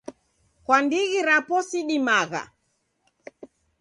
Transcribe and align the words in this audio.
Kwa 0.65 0.77
ndighi 0.83 1.17
rapo 1.27 1.55
sidimagha. 1.67 2.41